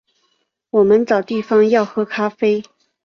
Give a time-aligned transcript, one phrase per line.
[0.71, 2.63] 我们找地方要喝咖啡